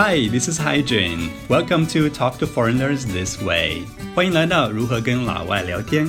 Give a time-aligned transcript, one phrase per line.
[0.00, 1.28] Hi, this is Hydrin.
[1.48, 3.82] Welcome to Talk to Foreigners This Way.
[4.14, 6.08] 欢迎来到如何跟老外聊天。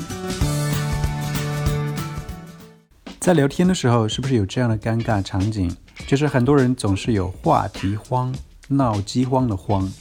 [3.19, 5.75] 在聊天的时候，是不是有这样的尴尬场景？
[6.05, 8.31] 就是很多人总是有话题荒，
[8.67, 9.91] 闹饥荒的慌。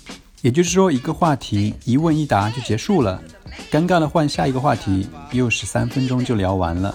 [0.42, 3.22] 也就是说，一个话题一问一答就结束了，
[3.70, 6.94] 尴尬的换下一个话题，又是三分钟就聊完了。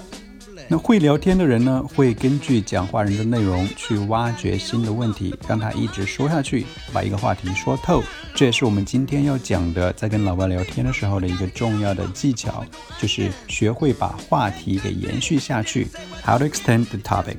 [0.67, 8.01] 那会聊天的人呢，会根据讲话人的内容去挖掘新的问题，让他一直说下去，把一个话题说透。
[8.33, 12.65] 这也是我们今天要讲的，在跟老外聊天的时候的一个重要的技巧，
[12.99, 15.87] 就是学会把话题给延续下去。
[16.25, 17.37] How to extend the topic？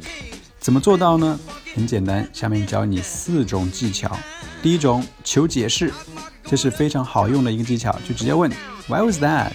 [0.61, 1.39] 怎么做到呢？
[1.75, 4.17] 很简单，下面教你四种技巧。
[4.63, 5.93] 第一种，求解释，
[6.45, 8.51] 这是非常好用的一个技巧，就直接问
[8.87, 9.53] Why was that？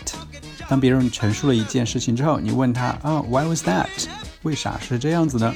[0.69, 3.87] 当别人陈述了一件事情之后，你问他啊，Why was that？
[4.43, 5.53] 为啥是这样子呢？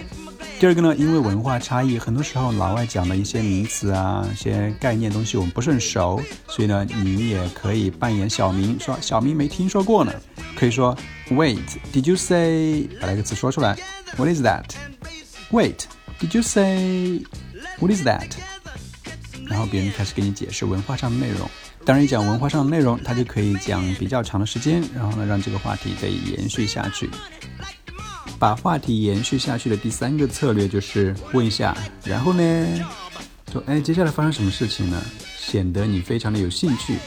[0.60, 10.12] 第二个呢，因为文化差异，很多时候老外讲的一些名词啊、一些概念东西我们不是很熟，所以呢，你也可以扮演小明，说小明没听说过呢。
[10.56, 10.98] 可以说
[11.30, 12.88] ，Wait，did you say？
[13.00, 13.78] 把那个词说出来
[14.18, 18.30] ，What is that？Wait，did you say？What is that？
[19.46, 21.50] 然后别人开始给你解释文化上的内容。
[21.86, 27.10] 当然，讲文化上的内容，他就可以讲比较长的时间，然后呢，让这个话题得以延续下去。
[28.40, 32.68] 把话题延续下去的第三个策略就是问一下，然后呢，
[33.52, 35.02] 说，哎，接下来发生什么事情呢？
[35.38, 36.98] 显得你非常的有兴趣。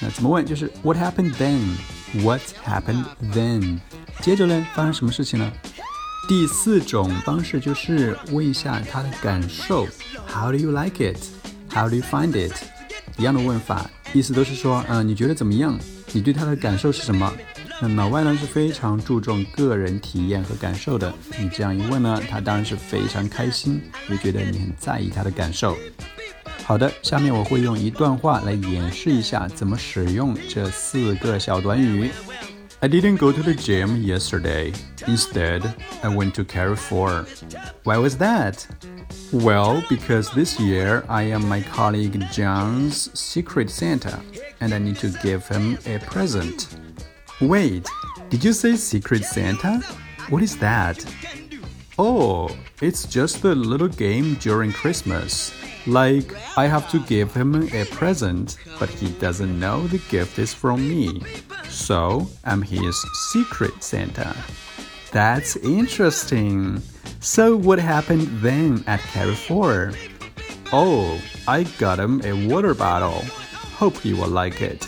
[0.00, 0.46] 那怎么问？
[0.46, 3.80] 就是 What happened then？What happened then？
[4.20, 5.52] 接着呢，发生什么事情呢？
[6.28, 9.86] 第四种方式就是问一下他的感受
[10.28, 12.52] ，How do you like it？How do you find it？
[13.18, 13.90] 一样的问法。
[14.12, 15.78] 意思都是说，嗯，你觉得怎么样？
[16.12, 17.32] 你对他的感受是什么？
[17.80, 21.12] 那老外呢是非常注重个人体验和感受的。
[21.38, 25.76] 你这样一问呢，他当然是非常开心，也觉得你很在意他的感受。
[26.64, 32.10] 好的，下面我会用一段话来演示一下怎么使用这四个小短语。
[32.80, 34.74] I didn't go to the gym yesterday.
[35.06, 35.62] Instead,
[36.02, 37.24] I went to carry four.
[37.84, 38.64] Why was that?
[39.32, 44.20] Well, because this year I am my colleague John's secret Santa
[44.60, 46.76] and I need to give him a present.
[47.40, 47.88] Wait,
[48.28, 49.78] did you say secret Santa?
[50.28, 51.02] What is that?
[51.98, 55.54] Oh, it's just a little game during Christmas.
[55.86, 60.52] Like, I have to give him a present, but he doesn't know the gift is
[60.52, 61.22] from me.
[61.70, 62.96] So, I'm his
[63.30, 64.36] secret Santa.
[65.11, 66.81] That's interesting.
[67.19, 69.93] So what happened then at Carrefour?
[70.71, 71.17] Oh,
[71.47, 73.23] I got him a water bottle.
[73.79, 74.85] Hope he will like it.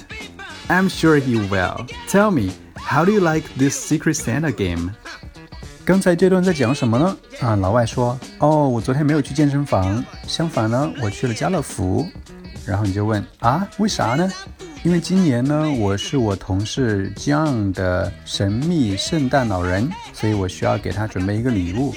[0.67, 1.87] I'm sure he will.
[2.07, 4.91] Tell me, how do you like this Secret Santa game?
[5.85, 7.17] 刚才这段在讲什么呢？
[7.39, 12.07] 啊，老外说，哦，我昨天没有去健身房，相反呢，我去了家乐福。
[12.65, 14.29] 然后你就问，啊，为啥呢？
[14.84, 21.94] 因为今年呢，我是我同事 John 的神秘圣诞老人，所以我需要给他准备一个礼物。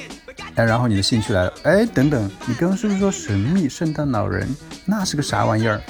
[0.55, 4.47] 哎，然后你的兴趣来了，哎，等等，你刚刚是不是说神秘圣诞老人？
[4.85, 5.81] 那是个啥玩意儿？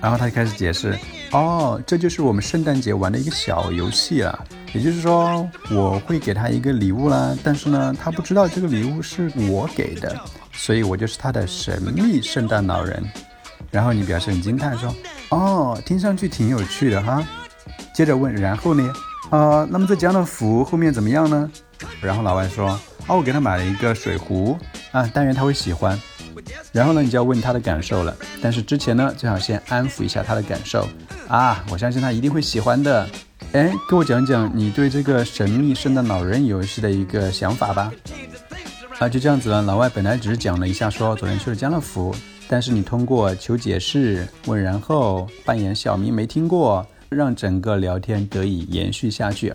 [0.00, 0.96] 然后他就开始解释，
[1.32, 4.38] 哦，这就是我们圣诞节玩的一个小游戏啊。
[4.72, 10.16] 也就是说，我会给他一个礼物啦，但是呢，他不知道这个礼物是我给的，
[10.52, 13.02] 所以我就是他的神秘圣诞老人。
[13.70, 14.94] 然后你表示很惊叹说，
[15.30, 17.26] 哦，听上去挺有趣的哈。
[17.94, 18.92] 接着问，然后呢？
[19.30, 21.50] 啊，那么在家乐福后面怎么样呢？
[22.00, 22.78] 然后老外说。
[23.06, 24.56] 哦，我给他买了一个水壶
[24.92, 25.98] 啊，但愿他会喜欢。
[26.70, 28.16] 然后呢，你就要问他的感受了。
[28.40, 30.88] 但是之前呢，最好先安抚一下他的感受
[31.26, 33.08] 啊，我相信他一定会喜欢的。
[33.52, 37.92] 哎，跟我讲讲你对这个神秘圣诞老人游戏的一个想法吧。
[39.00, 39.60] 啊，就这样子了。
[39.62, 42.14] 老外本来只是讲了一下，说昨天去了家乐福，
[42.52, 49.54] 但是你通过求解释、问然后、扮演小明没听过，让整个聊天得以延续下去。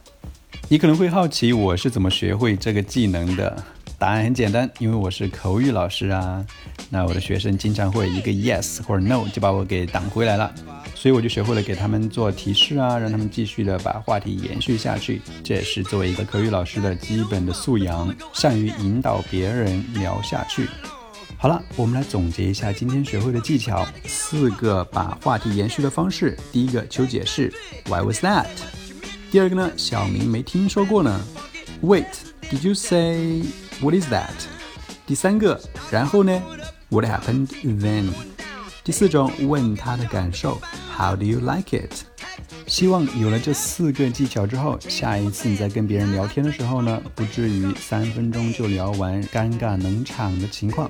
[0.70, 3.62] 你可能会好奇我是怎么学会这个技能的？
[4.00, 6.46] 答案很简单，因为我是口语老师啊。
[6.90, 10.50] 那我的学生经常会一个 yes 或者 no 就把我给挡回来了，
[10.96, 15.22] 所以我就学会了给他们做提示啊，让他们继续的把话题延续下去。
[15.44, 20.70] 这也是作为一个口语老师的基本的素养，善于引导别人聊下去。
[21.38, 26.36] 好了，我们来总结一下今天学会的技巧：四个把话题延续的方式。
[26.52, 27.54] 第一个求解释
[27.86, 28.48] ，Why was that？
[29.30, 31.22] 第二个呢，小明没听说过呢。
[31.82, 33.44] Wait，did you say
[33.80, 34.32] what is that？
[35.06, 35.62] 第三个，
[35.92, 36.42] 然后呢
[36.90, 38.10] ，What happened then？
[38.84, 40.60] 第四种，问他的感受
[40.98, 41.92] ，How do you like it？
[42.66, 50.90] 希望有了这四个技巧之后，下一次你在跟别人聊天的时候呢，不至于三分钟就聊完，尴尬冷场的情况。